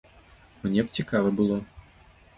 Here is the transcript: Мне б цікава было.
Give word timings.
Мне 0.63 0.85
б 0.87 1.01
цікава 1.01 1.35
было. 1.43 1.57